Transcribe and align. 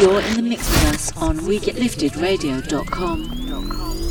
You're 0.00 0.22
in 0.22 0.36
the 0.36 0.42
mix 0.42 0.66
with 0.66 0.94
us 0.94 1.14
on 1.18 1.38
WeGetLiftedRadio.com. 1.40 4.09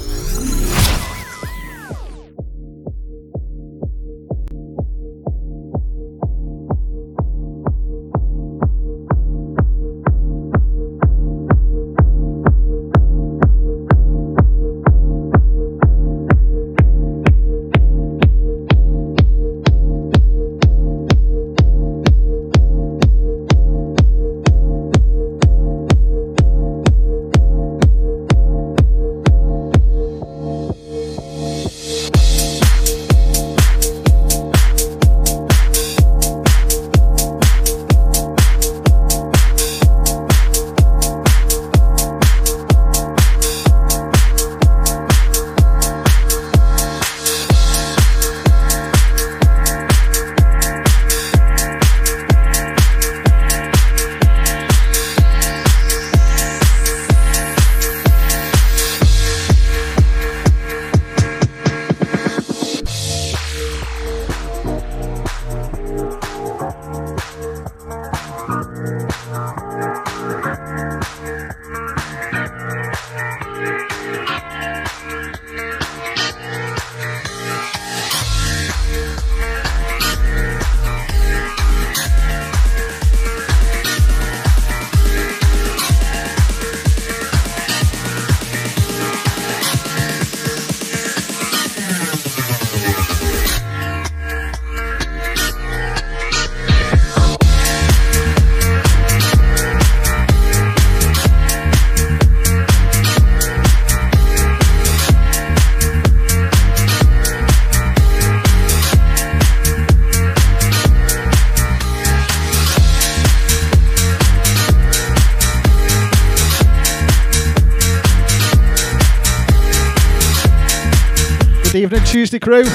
evening, 121.92 122.06
Tuesday 122.06 122.38
crew. 122.38 122.66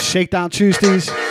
Shakedown 0.00 0.48
Tuesdays. 0.48 1.27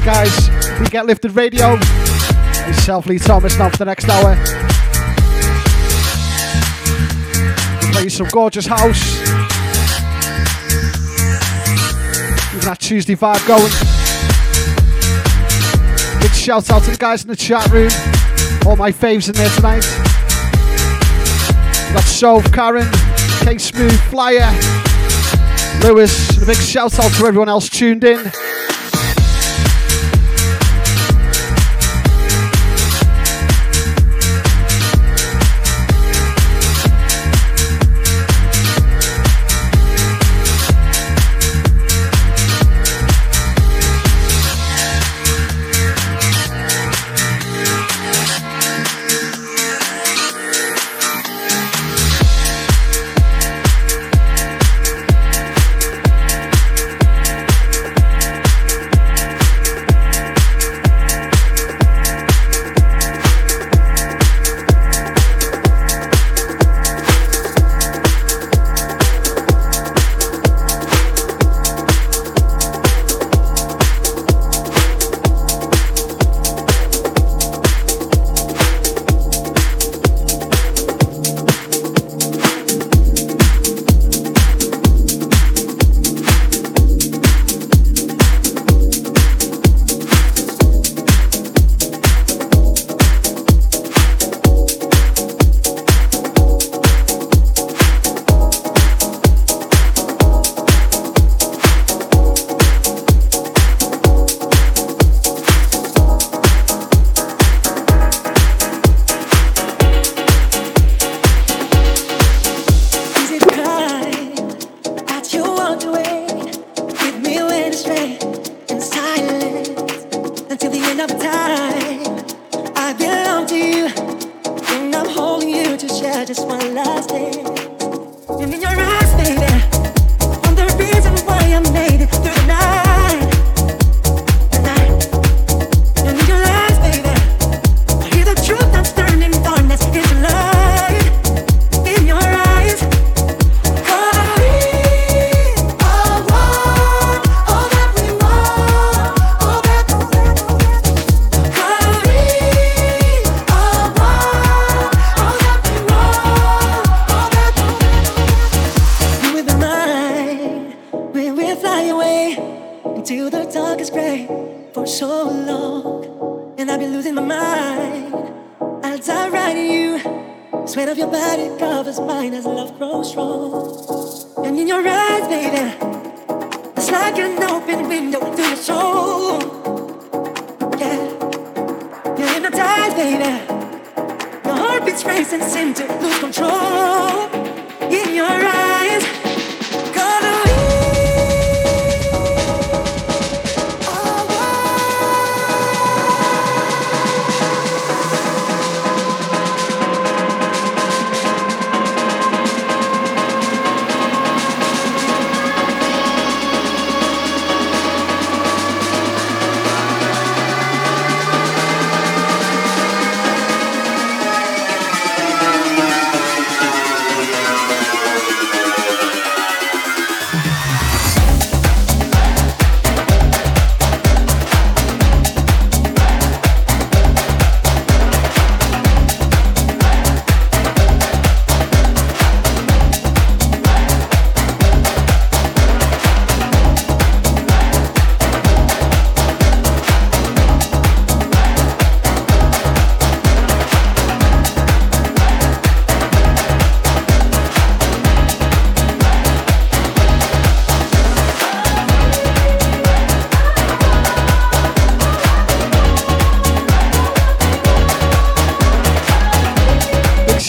Guys, 0.00 0.50
we 0.80 0.86
get 0.86 1.06
Lifted 1.06 1.36
Radio. 1.36 1.76
Myself, 1.76 3.06
Lee 3.06 3.18
Thomas, 3.18 3.56
now 3.58 3.68
for 3.68 3.76
the 3.76 3.84
next 3.84 4.08
hour. 4.08 4.34
Play 7.92 8.08
some 8.08 8.26
gorgeous 8.28 8.66
house. 8.66 9.18
Keeping 12.50 12.68
that 12.68 12.78
Tuesday 12.80 13.14
vibe 13.14 13.46
going. 13.46 13.70
Big 16.20 16.32
shout 16.32 16.68
out 16.70 16.82
to 16.82 16.90
the 16.90 16.96
guys 16.98 17.22
in 17.22 17.28
the 17.28 17.36
chat 17.36 17.70
room. 17.70 17.90
All 18.66 18.76
my 18.76 18.90
faves 18.90 19.28
in 19.28 19.34
there 19.34 19.50
tonight. 19.50 19.86
We've 21.86 21.94
got 21.94 22.04
Sove, 22.04 22.52
Karen, 22.52 22.88
K 23.44 23.58
Smooth, 23.58 24.00
Flyer, 24.10 24.50
Lewis. 25.82 26.42
A 26.42 26.46
big 26.46 26.56
shout 26.56 26.98
out 26.98 27.12
to 27.12 27.26
everyone 27.26 27.48
else 27.48 27.68
tuned 27.68 28.02
in. 28.02 28.32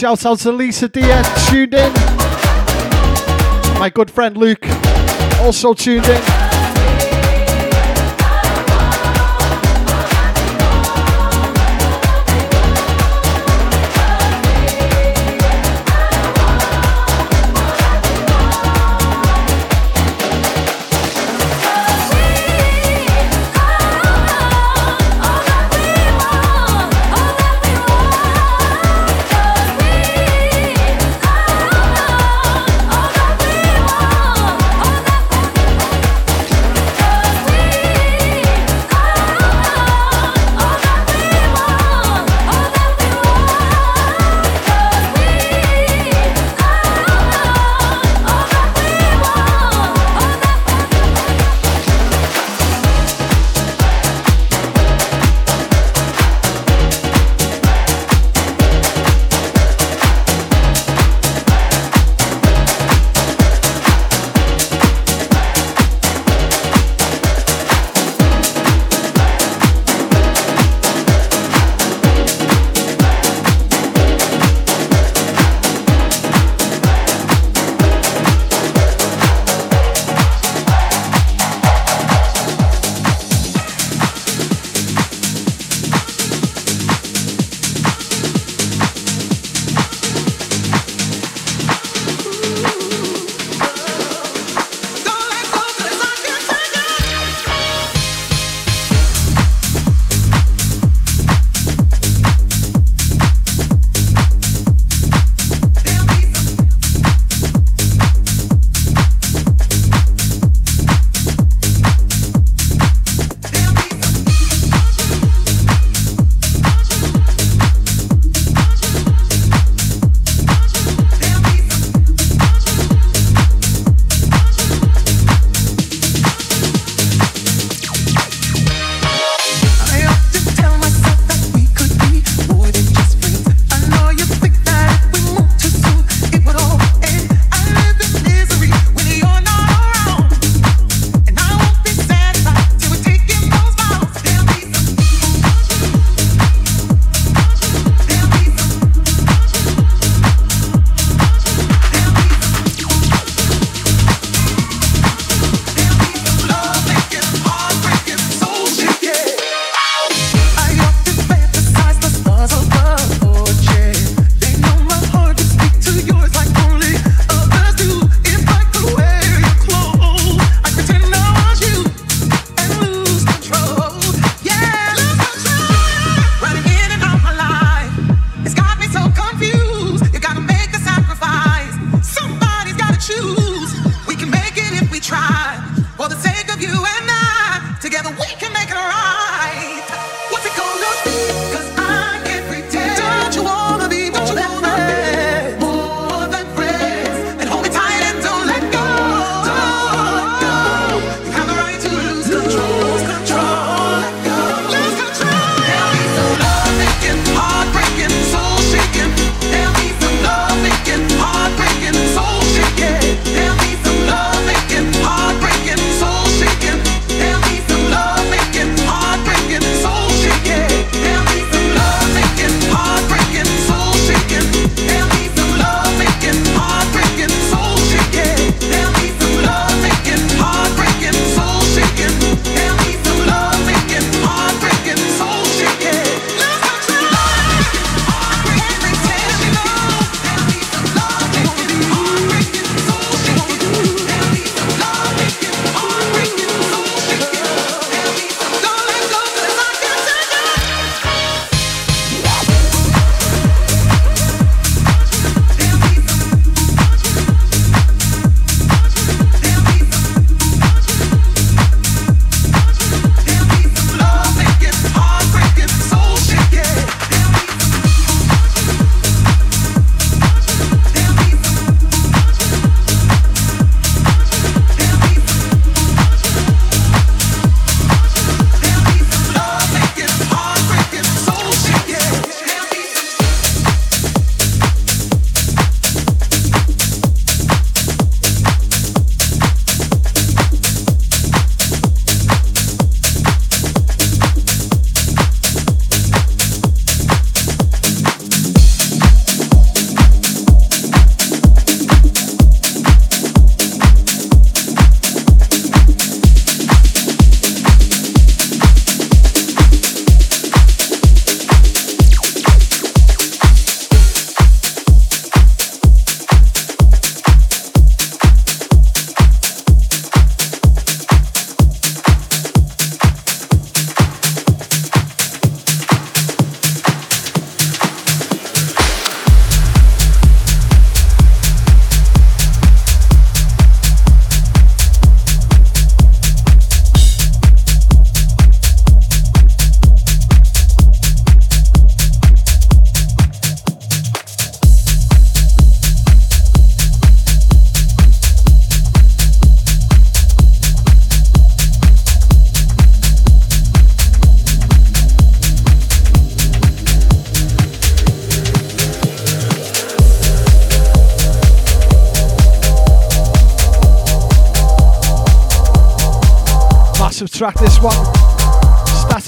Shout 0.06 0.24
out 0.28 0.38
to 0.42 0.52
Lisa 0.52 0.88
Diaz, 0.88 1.50
tuned 1.50 1.74
in. 1.74 1.92
My 3.80 3.90
good 3.92 4.12
friend 4.12 4.38
Luke, 4.38 4.64
also 5.42 5.74
tuned 5.74 6.06
in. 6.06 6.35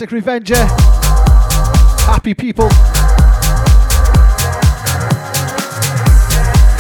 Static 0.08 0.12
Revenger. 0.12 0.66
Happy 2.06 2.34
people. 2.34 2.70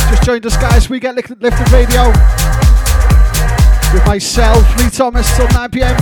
Just 0.09 0.23
joined 0.23 0.45
us, 0.45 0.55
guys. 0.55 0.89
We 0.89 0.99
get 0.99 1.15
lifted 1.15 1.71
radio 1.71 2.07
with 3.93 4.05
myself, 4.05 4.63
Lee 4.79 4.89
Thomas, 4.89 5.35
till 5.35 5.47
9 5.49 5.69
pm. 5.71 5.97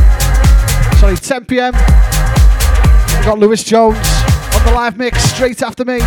Sorry, 1.00 1.16
10 1.16 1.46
pm. 1.46 1.74
We've 1.74 3.26
got 3.26 3.40
Lewis 3.40 3.64
Jones 3.64 3.98
on 4.54 4.66
the 4.66 4.72
live 4.74 4.98
mix 4.98 5.24
straight 5.24 5.62
after 5.64 5.84
me. 5.84 6.00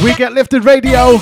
We 0.00 0.14
get 0.14 0.32
lifted 0.32 0.64
radio. 0.64 1.18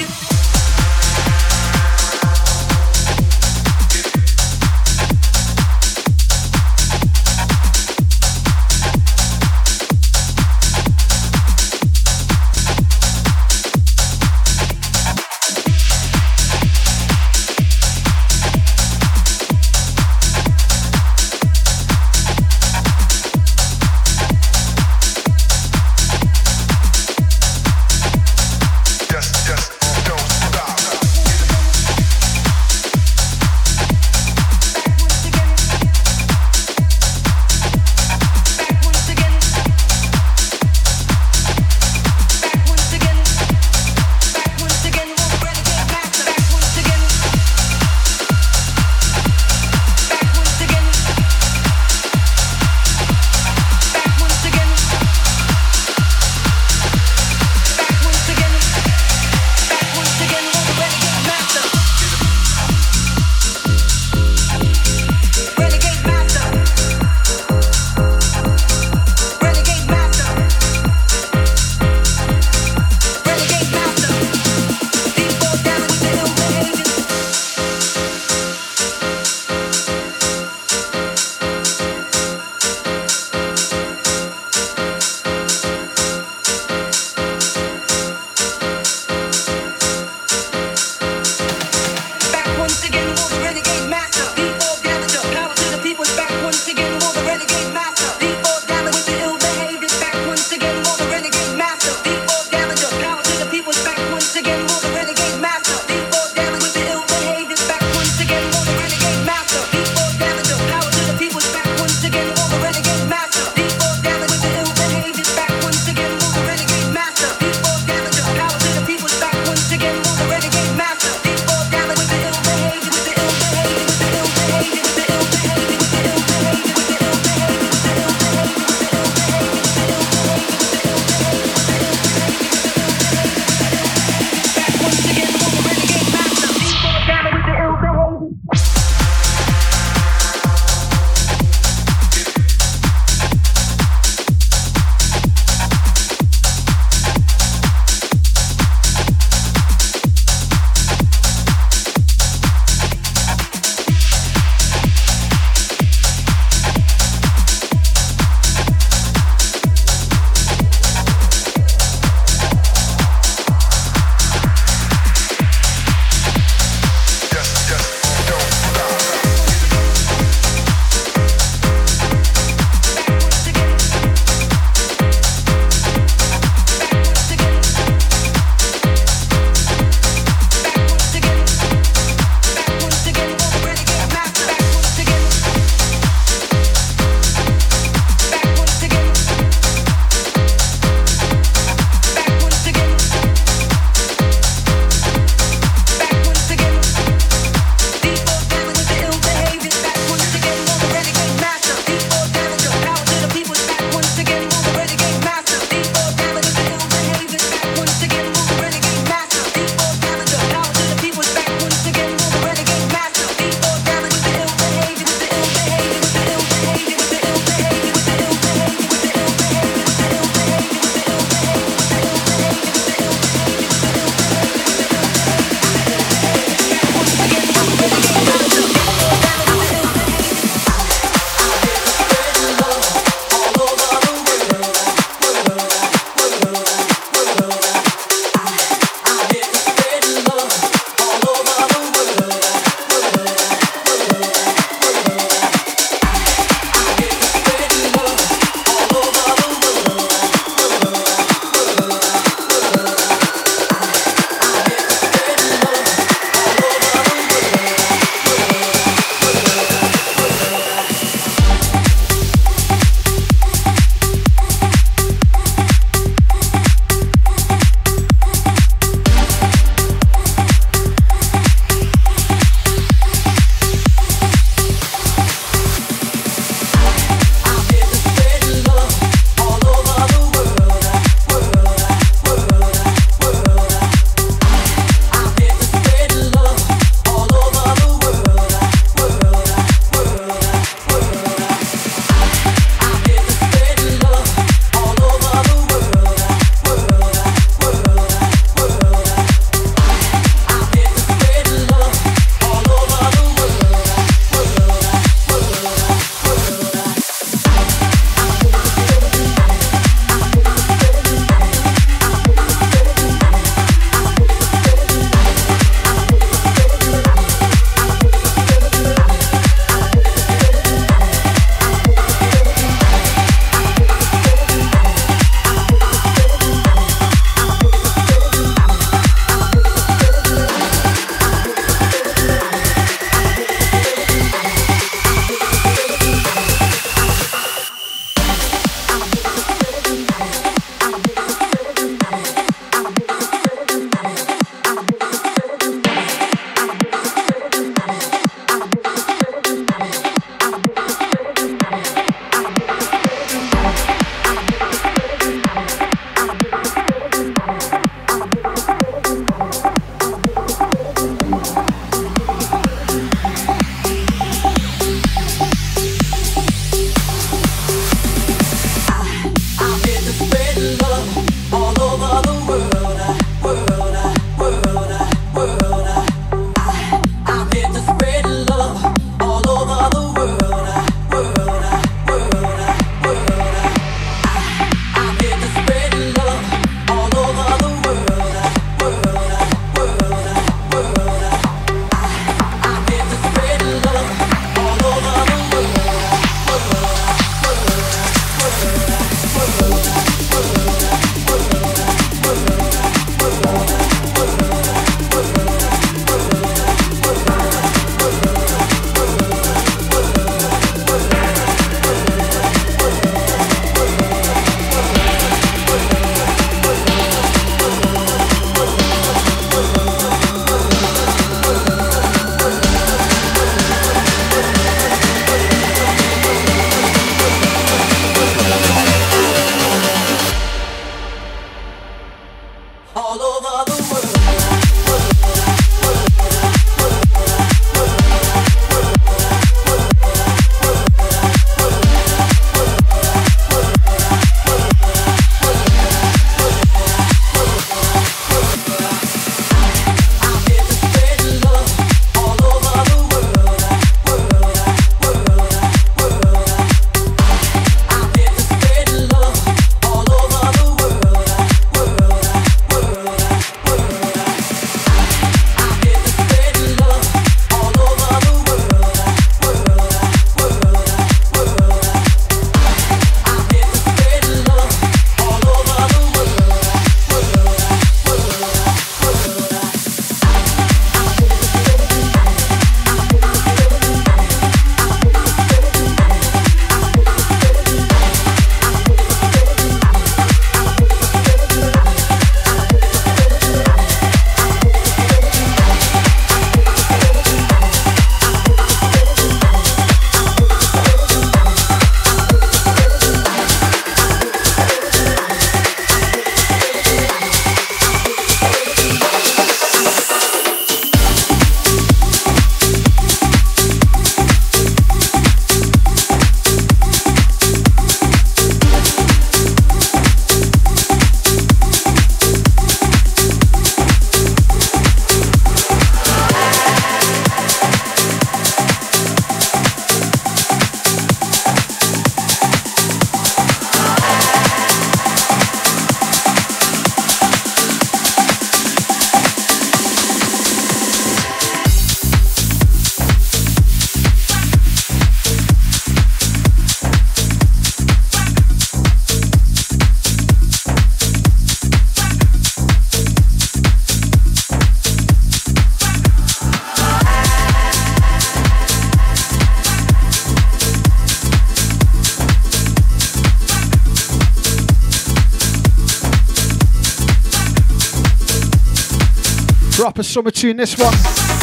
Proper 570.00 570.08
summer 570.08 570.30
tune, 570.30 570.56
this 570.56 570.78
one. 570.78 570.94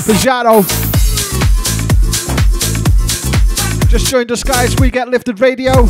Pajaro. 0.08 0.68
Just 3.88 4.08
joined 4.08 4.32
us, 4.32 4.44
guys. 4.44 4.76
We 4.78 4.90
get 4.90 5.10
lifted 5.10 5.40
radio. 5.40 5.84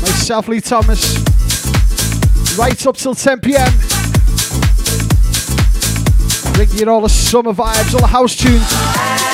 Myself, 0.00 0.48
Lee 0.48 0.60
Thomas. 0.60 1.16
Right 2.58 2.84
up 2.88 2.96
till 2.96 3.14
10 3.14 3.38
pm. 3.38 3.72
Bringing 6.54 6.78
you 6.78 6.90
all 6.90 7.02
the 7.02 7.08
summer 7.08 7.52
vibes, 7.52 7.94
all 7.94 8.00
the 8.00 8.08
house 8.08 8.34
tunes. 8.34 9.31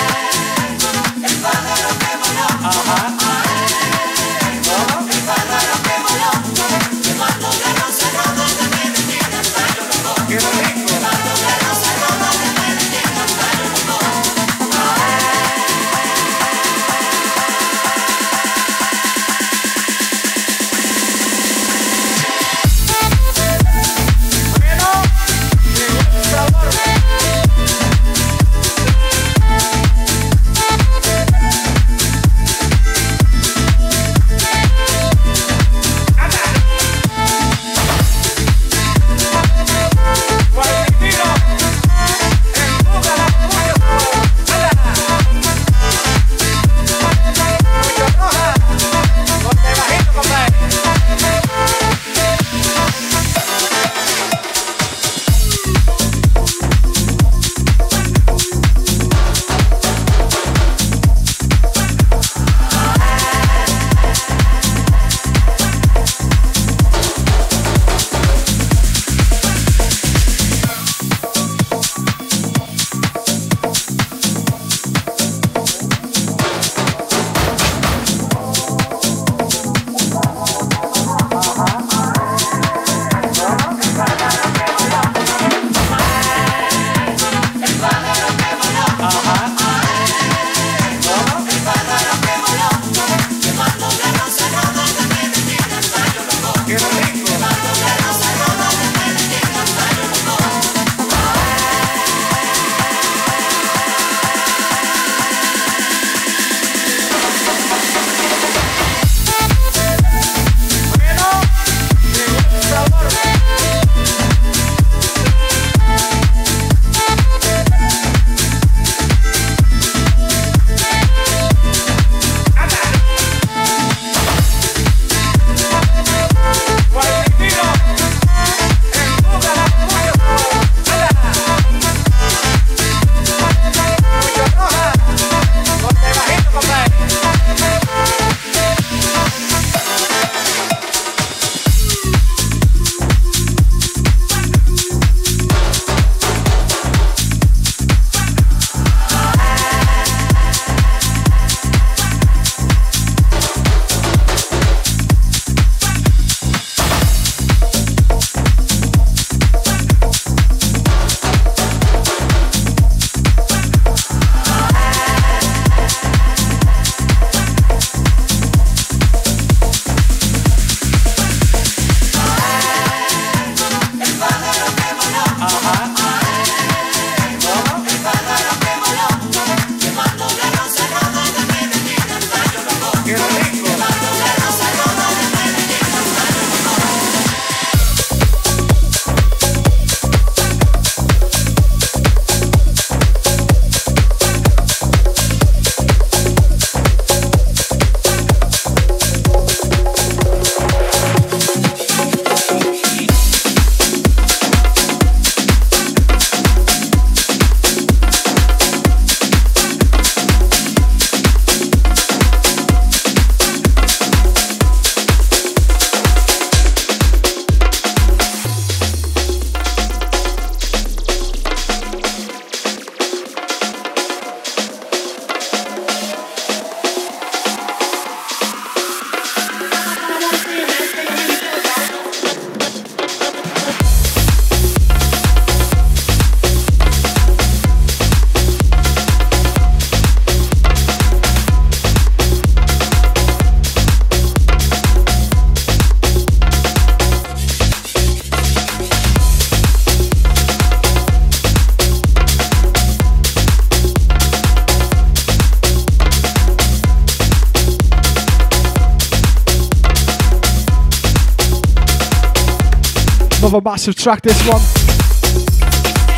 Another 263.58 263.70
massive 263.70 263.96
track, 263.96 264.22
this 264.22 264.40
one. 264.46 264.60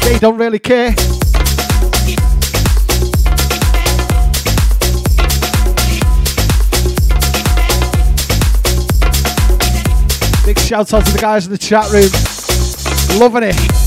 They 0.03 0.19
don't 0.19 0.37
really 0.37 0.59
care. 0.59 0.91
Big 10.45 10.59
shout 10.59 10.93
out 10.93 11.07
to 11.07 11.13
the 11.13 11.19
guys 11.19 11.47
in 11.47 11.53
the 11.53 11.59
chat 11.59 11.91
room. 11.91 12.11
Loving 13.19 13.45
it. 13.45 13.80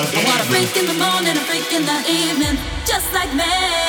I 0.00 0.24
wanna 0.24 0.44
break 0.44 0.76
in 0.76 0.86
the 0.86 0.94
morning, 0.94 1.36
a 1.36 1.44
break 1.46 1.72
in 1.72 1.84
the 1.84 1.98
evening, 2.08 2.56
just 2.86 3.12
like 3.12 3.34
me. 3.34 3.87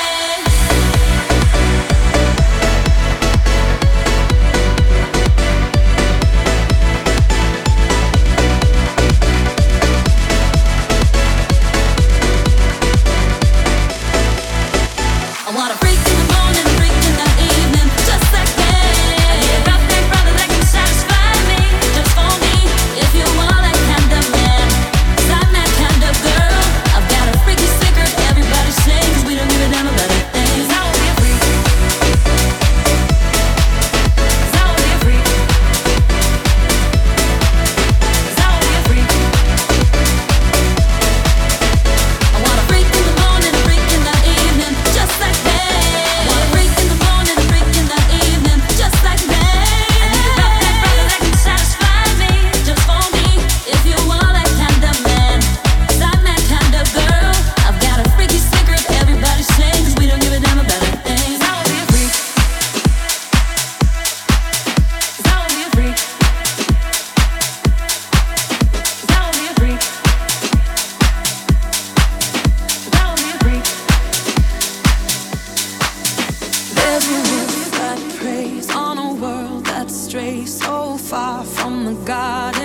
I'm 81.79 81.85
the 81.85 82.05
god 82.05 82.58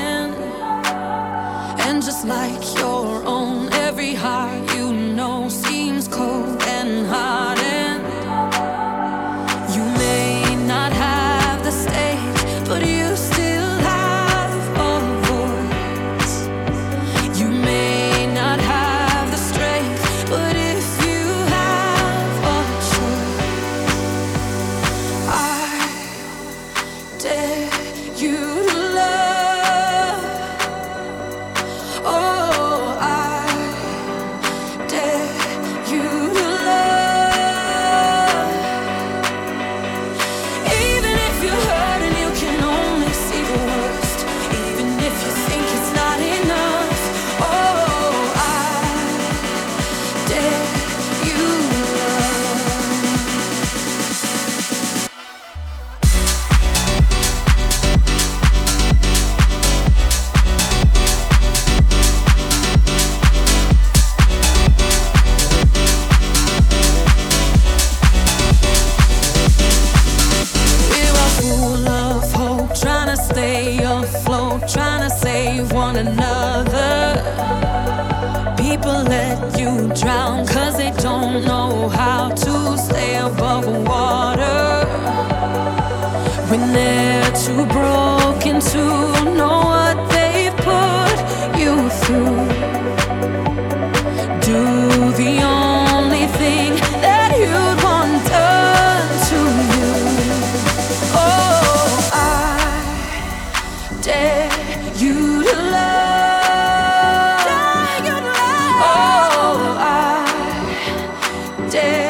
day. 111.75 112.04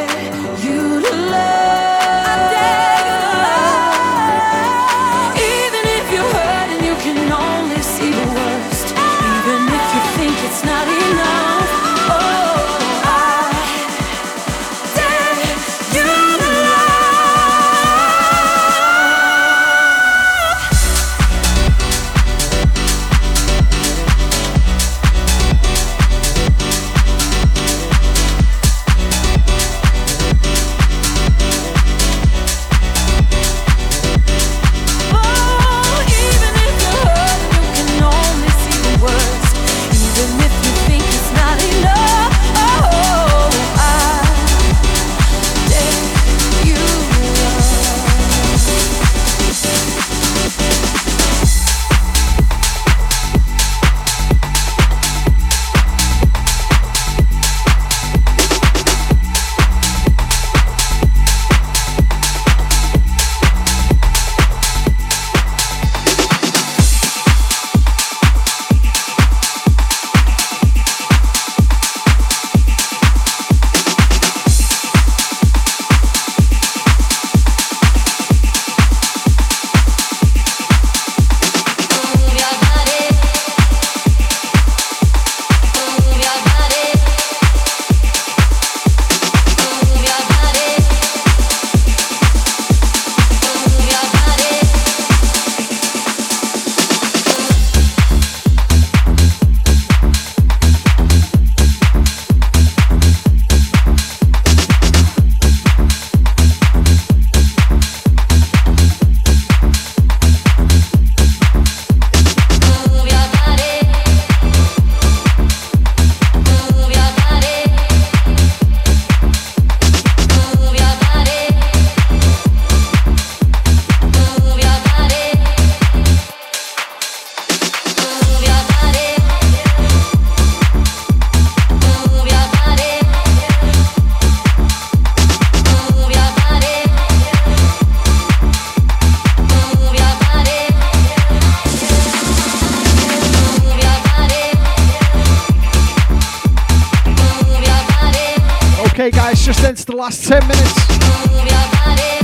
Last 150.04 150.24
10 150.24 150.46
minutes. 150.46 150.74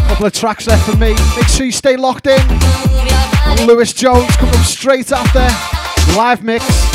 Couple 0.06 0.26
of 0.26 0.34
tracks 0.34 0.66
left 0.66 0.84
for 0.84 0.98
me. 0.98 1.14
Make 1.34 1.48
sure 1.48 1.64
you 1.64 1.72
stay 1.72 1.96
locked 1.96 2.26
in. 2.26 2.38
Lewis 3.66 3.94
Jones 3.94 4.36
coming 4.36 4.54
up 4.54 4.66
straight 4.66 5.10
after. 5.10 5.48
Live 6.14 6.44
mix. 6.44 6.89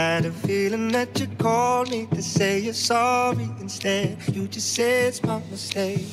had 0.00 0.24
a 0.24 0.32
feeling 0.32 0.88
that 0.88 1.20
you 1.20 1.26
called 1.36 1.90
me 1.90 2.06
to 2.06 2.22
say 2.22 2.58
you're 2.58 2.72
sorry 2.72 3.48
instead. 3.60 4.16
You 4.32 4.48
just 4.48 4.72
said 4.74 5.08
it's 5.08 5.22
my 5.22 5.38
mistake. 5.50 6.06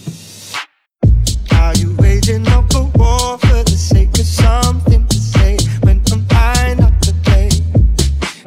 Are 1.54 1.74
you 1.76 1.96
waging 1.98 2.46
up 2.50 2.66
a 2.76 2.84
war 3.00 3.38
for 3.38 3.62
the 3.72 3.78
sake 3.92 4.14
of 4.24 4.26
something 4.26 5.08
to 5.08 5.18
say 5.18 5.58
when 5.84 6.02
I'm 6.12 6.26
fine 6.26 6.78
not 6.84 7.02
to 7.04 7.14
play? 7.26 7.50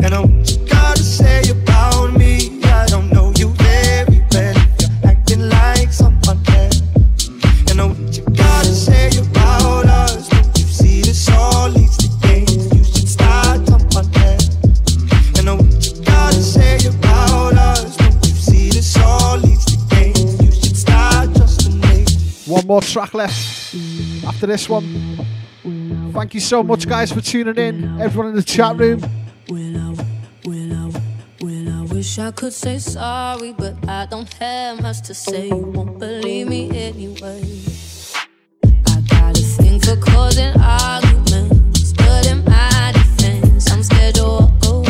And 0.04 0.14
I 0.14 0.20
want 0.20 0.50
you 0.50 0.58
gotta 0.66 1.02
say. 1.02 1.49
More 22.70 22.80
track 22.80 23.14
left 23.14 23.74
after 24.24 24.46
this 24.46 24.68
one. 24.68 24.86
Thank 26.12 26.34
you 26.34 26.40
so 26.40 26.62
much, 26.62 26.88
guys, 26.88 27.10
for 27.10 27.20
tuning 27.20 27.56
in. 27.56 28.00
Everyone 28.00 28.28
in 28.28 28.36
the 28.36 28.44
chat 28.44 28.76
room. 28.76 29.02
Wish 31.90 32.18
I 32.18 32.30
could 32.30 32.52
say 32.52 32.78
sorry, 32.78 33.52
but 33.52 33.74
I 33.88 34.06
don't 34.06 34.32
have 34.34 34.80
much 34.80 35.02
to 35.02 35.14
say. 35.14 35.48
You 35.48 35.56
won't 35.56 35.98
believe 35.98 36.46
me 36.48 36.70
anyway. 36.70 37.42
I 38.64 39.00
got 39.10 39.36
a 39.36 39.42
thing 39.42 39.80
for 39.80 39.96
causing 39.96 40.54
arguments, 40.60 41.92
but 41.94 42.26
in 42.28 42.44
my 42.44 42.92
defense, 42.94 43.70
I'm 43.70 43.82
scared 43.82 44.14
to 44.14 44.22
walk 44.22 44.66
away. 44.66 44.89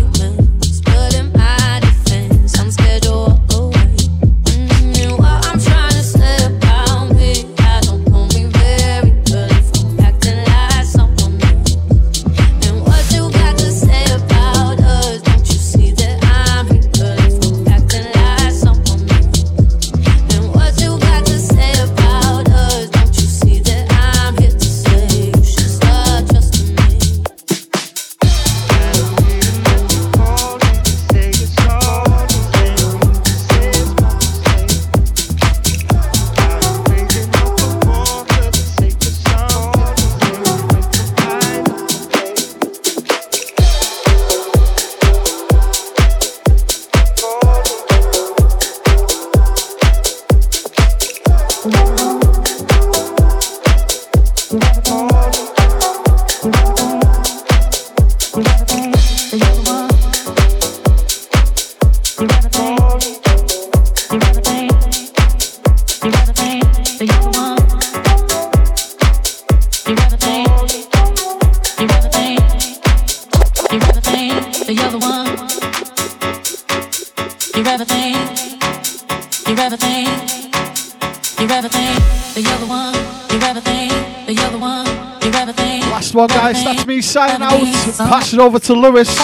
One, 86.13 86.27
guys. 86.27 86.63
That's 86.63 86.85
me 86.85 87.01
signing 87.01 87.41
out. 87.41 87.61
Pass 87.97 88.33
it 88.33 88.39
over 88.39 88.59
to 88.59 88.73
Lewis. 88.73 89.17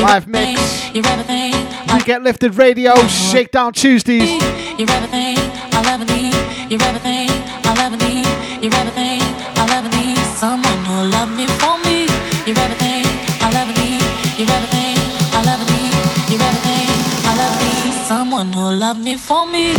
Live 0.00 0.28
mix. 0.28 0.90
We 0.94 1.00
get 2.04 2.22
lifted 2.22 2.54
radio. 2.54 2.94
Shakedown 3.08 3.72
Tuesdays. 3.72 4.30
You're 4.78 4.90
everything 4.90 5.36
I'll 5.74 5.86
ever 5.86 6.04
need. 6.04 6.32
You're 6.70 6.82
everything 6.82 7.28
I'll 7.64 7.78
ever 7.78 7.96
need. 7.96 8.26
You're 8.62 8.74
everything 8.74 9.20
I'll 9.56 9.70
ever 9.70 9.88
need. 9.88 10.18
Someone 10.36 10.84
who'll 10.84 11.08
love 11.08 11.30
me 11.36 11.46
for 11.58 11.76
me. 11.84 12.06
You're 12.46 12.58
everything 12.58 13.04
I'll 13.42 13.56
ever 13.56 13.72
need. 13.72 14.00
You're 14.38 14.50
everything 14.50 14.96
I'll 15.34 15.48
ever 15.48 15.64
need. 15.72 15.94
You're 16.30 16.42
everything 16.42 16.88
I'll 17.26 17.40
ever 17.40 17.58
need. 17.64 17.94
Someone 18.06 18.52
who'll 18.52 18.76
love 18.76 18.98
me 18.98 19.16
for 19.16 19.46
me. 19.46 19.74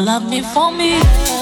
Love 0.00 0.28
me 0.28 0.42
for 0.42 0.70
me. 0.70 1.37